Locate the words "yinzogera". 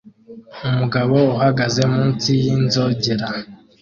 2.43-3.27